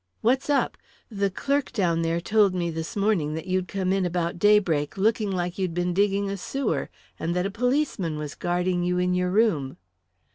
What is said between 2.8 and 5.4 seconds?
morning that you'd come in about daybreak looking